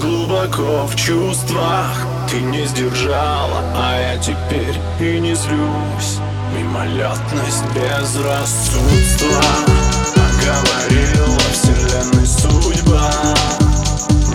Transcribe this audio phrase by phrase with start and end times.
[0.00, 2.06] глубоко в чувствах.
[2.28, 6.18] Ты не сдержала, а я теперь и не злюсь.
[6.56, 9.40] Мимолетность безрассудства.
[10.16, 13.10] Оговорила вселенной судьба.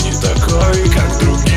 [0.03, 1.54] Не такой, как другие.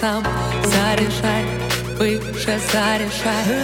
[0.00, 0.24] сам
[0.64, 1.44] Зарешай,
[1.98, 3.63] выше зарешай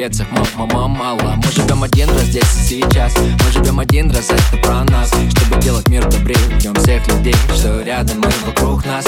[0.00, 1.34] Мама, Мама, мало.
[1.36, 3.14] Мы живем один раз здесь и сейчас.
[3.18, 5.10] Мы живем один раз, а это про нас.
[5.10, 9.04] Чтобы делать мир добрее, ждем всех людей Что рядом и вокруг нас.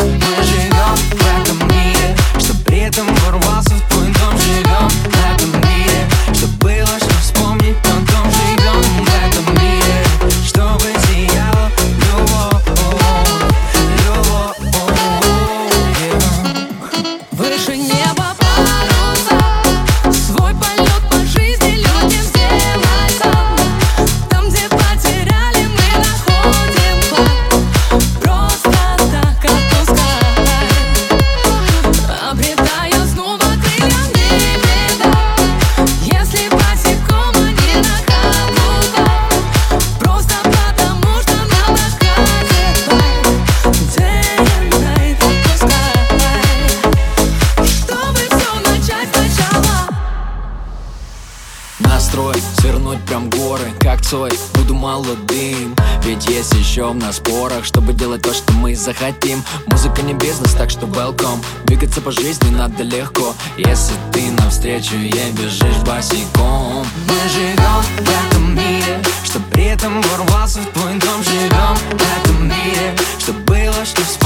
[62.04, 63.35] по жизни надо легко.
[63.56, 66.85] Если ты навстречу ей бежишь босиком.
[67.06, 71.23] Мы живем в этом мире Что при этом ворвался в твой дом.
[71.23, 74.22] Живем в этом мире Что было, что вспомнил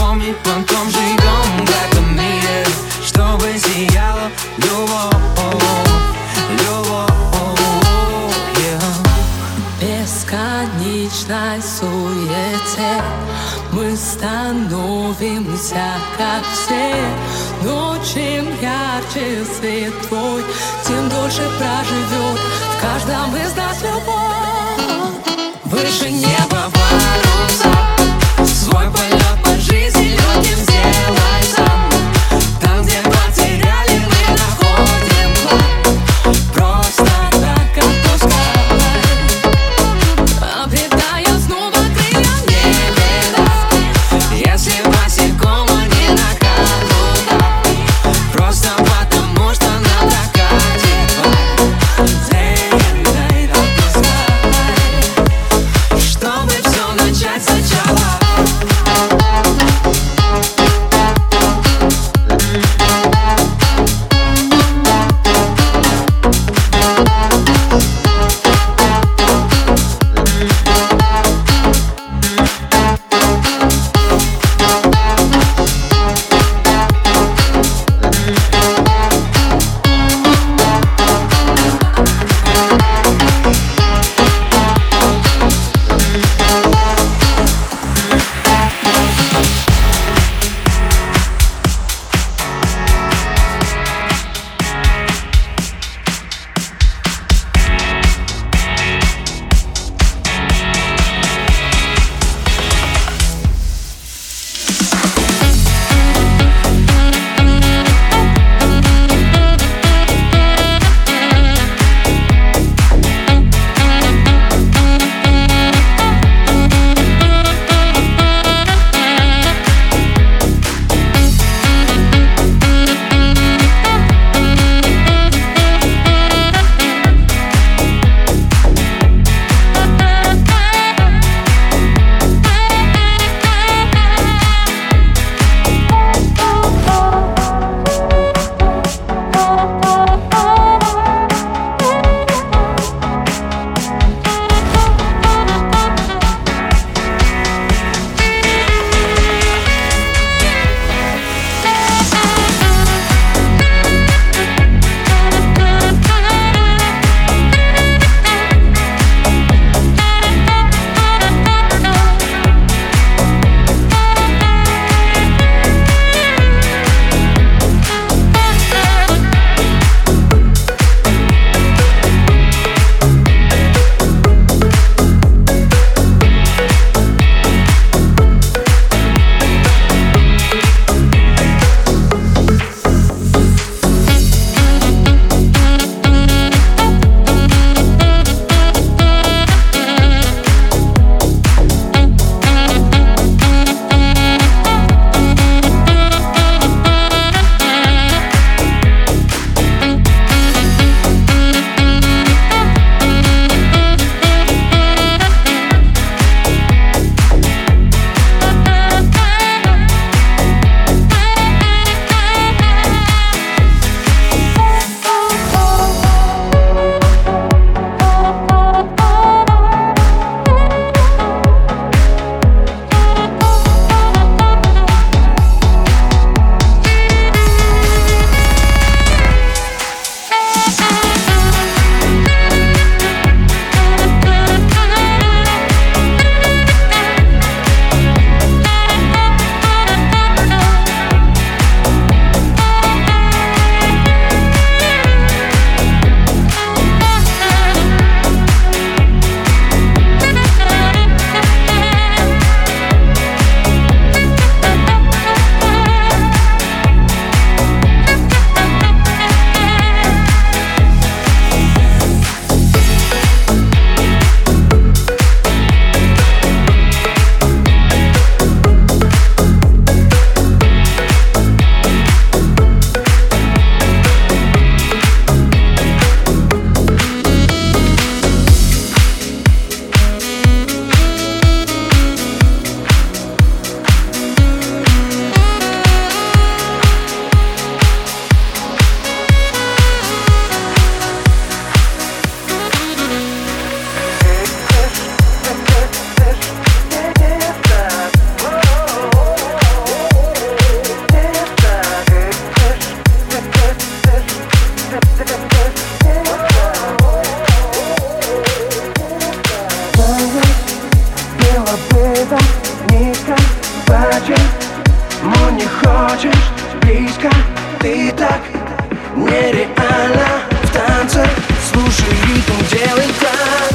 [322.11, 323.75] ритм, делай так.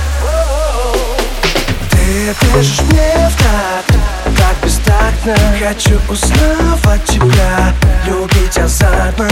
[1.92, 3.96] Ты дышишь мне в такт,
[4.38, 5.36] так бестактно.
[5.60, 7.74] Хочу узнавать тебя,
[8.06, 9.30] любить азартно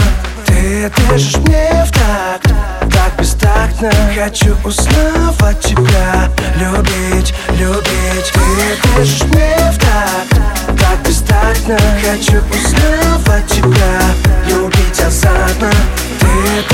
[0.50, 2.52] Ты дышишь мне в такт,
[2.92, 3.90] так бестактно.
[4.14, 8.32] Хочу узнавать тебя, любить, любить.
[8.34, 11.78] Ты дышишь мне в такт, так бестактно.
[12.02, 14.00] Хочу узнавать тебя,
[14.48, 15.70] любить азартно.
[16.18, 16.28] Ты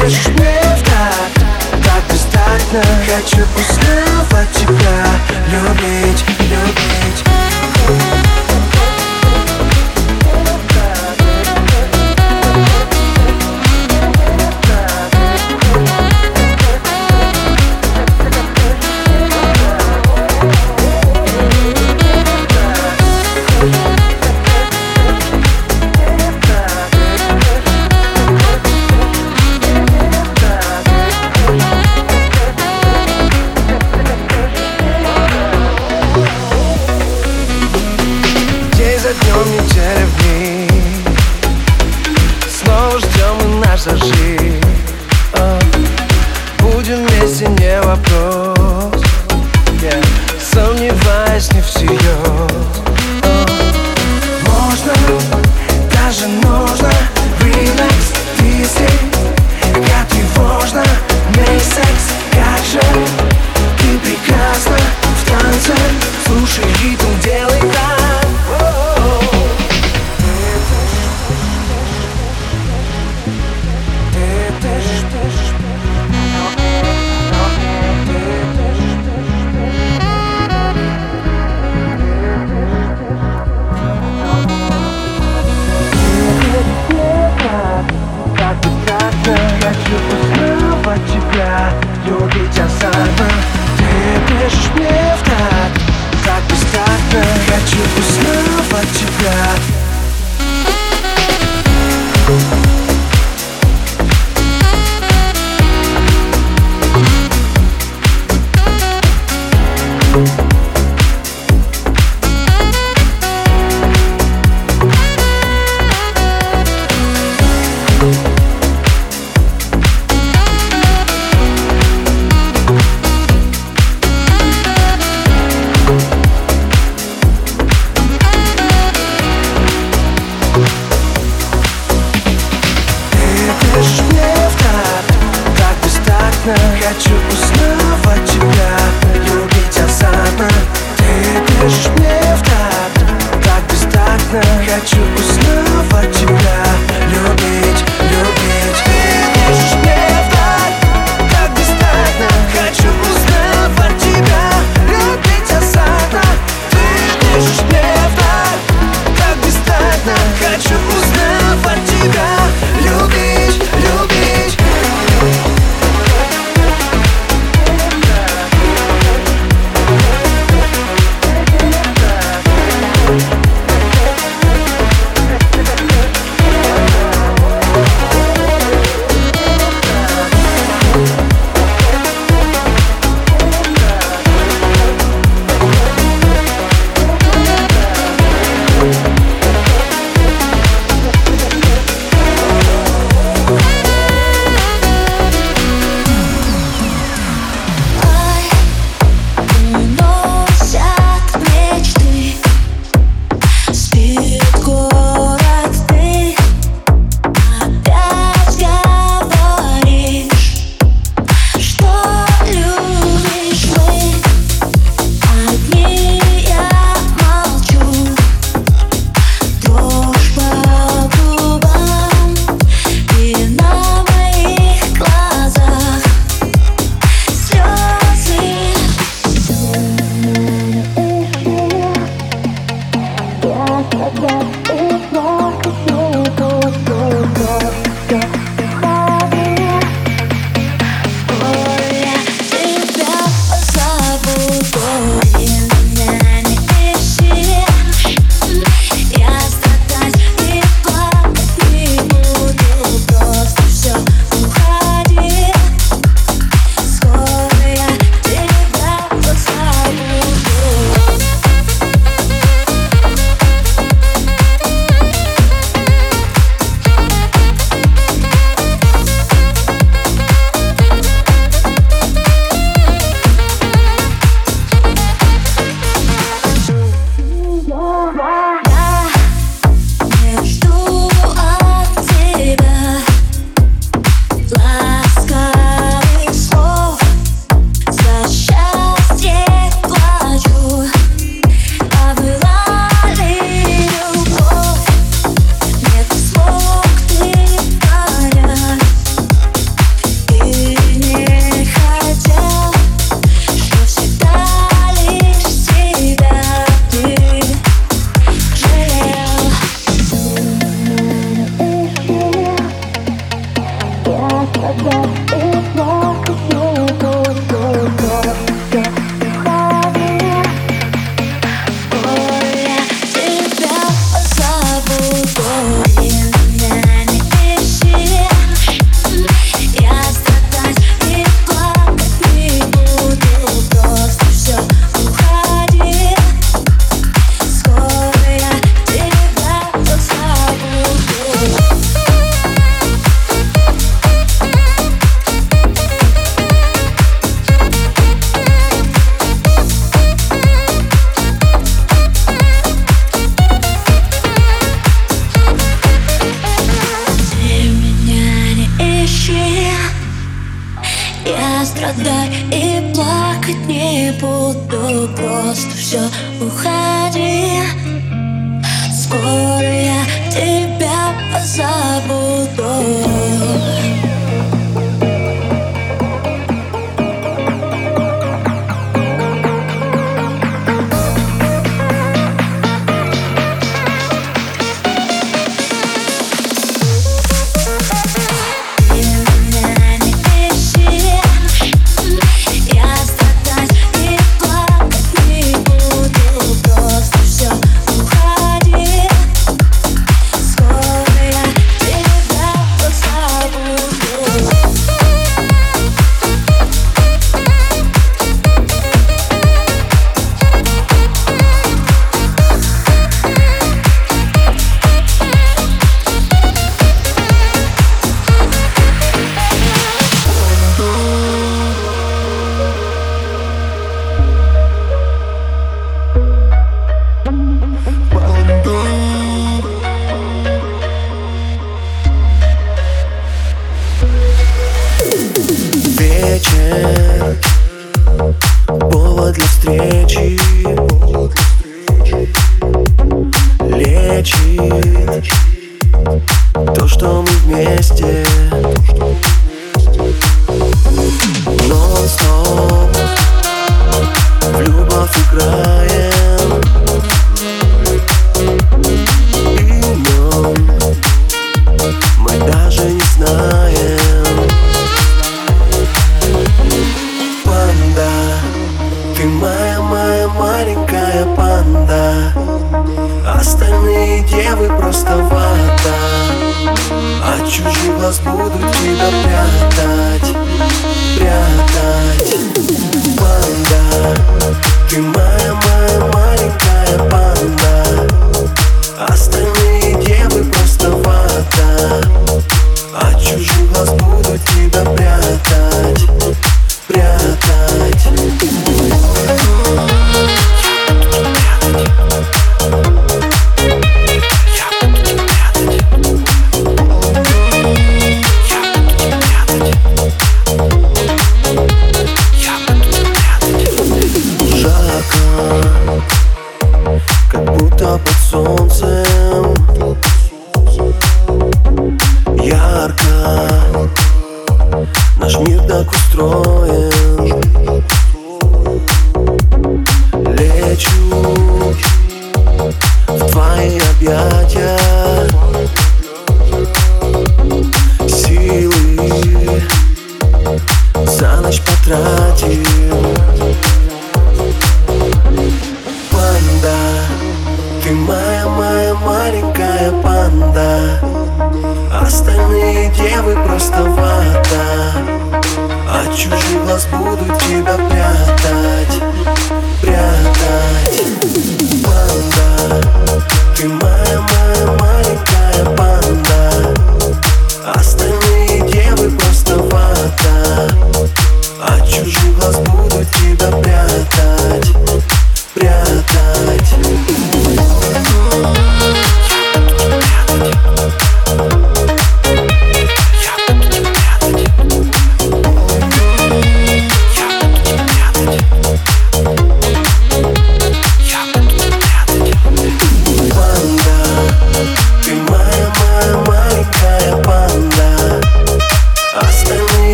[0.00, 1.44] дышишь мне в такт,
[1.84, 2.82] так бестактно.
[3.06, 5.04] Хочу узнавать тебя,
[5.52, 7.24] любить, любить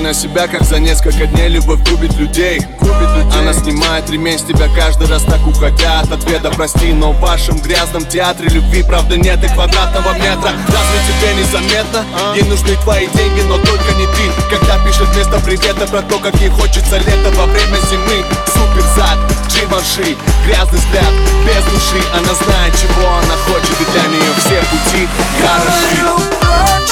[0.00, 3.38] На себя, как за несколько дней любовь губит людей, губит людей.
[3.38, 6.50] Она снимает ремень с тебя каждый раз так уходя от ответа.
[6.50, 10.52] Прости, но в вашем грязном театре любви правда нет и квадратного метра.
[10.66, 12.04] Разве тебе незаметно?
[12.16, 12.34] А?
[12.34, 14.56] Ей нужны твои деньги, но только не ты.
[14.56, 18.24] Когда пишет вместо привета про то, как ей хочется лето во время зимы.
[18.46, 21.12] Супер зад, Дживанши, грязный взгляд,
[21.46, 22.02] без души.
[22.14, 25.06] Она знает, чего она хочет, и для нее все пути
[25.40, 26.89] хороши.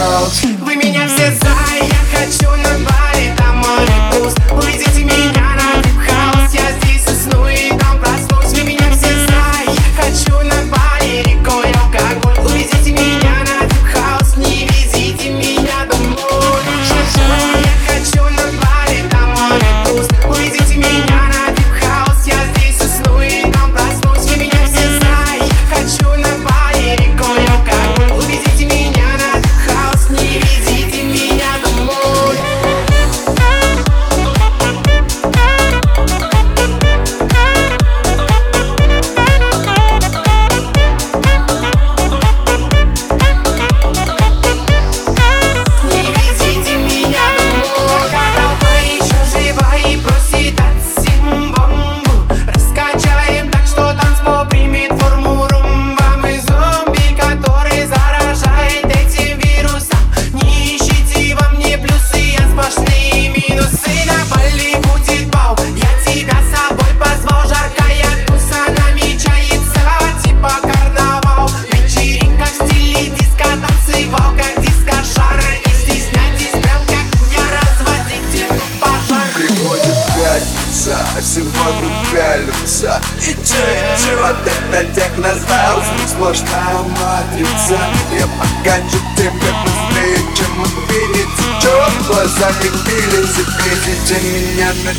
[0.00, 1.48] Вы меня все за,
[1.84, 4.34] я хочу на баре, там мой вкус.
[4.50, 5.39] Уведите меня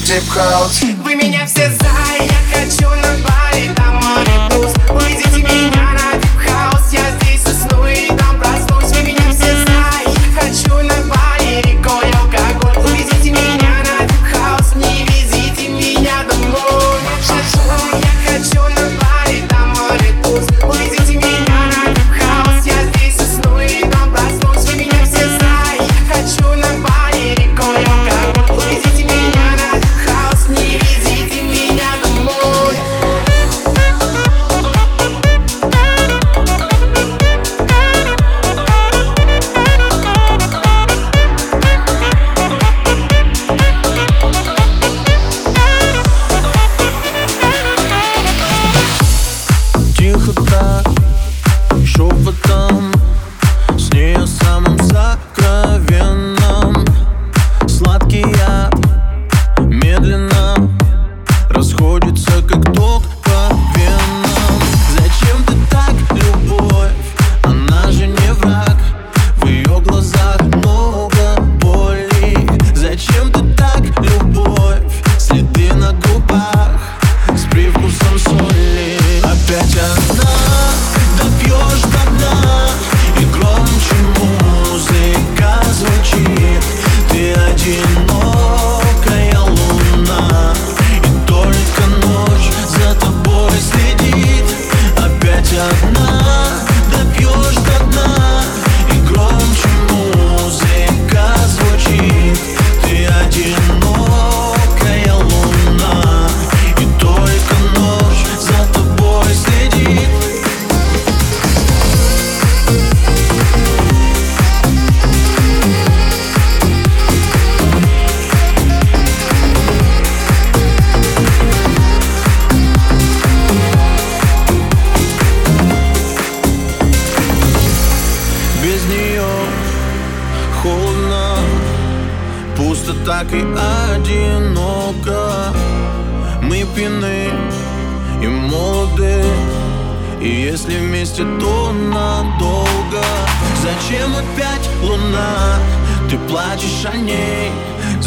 [0.05, 0.83] deep crowds.
[1.03, 1.69] Вы меня все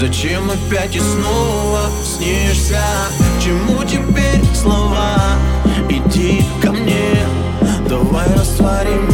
[0.06, 2.84] Зачем опять и снова снишься?
[3.42, 5.16] Чему теперь слова?
[5.88, 7.26] Иди ко мне,
[7.88, 9.13] давай растворимся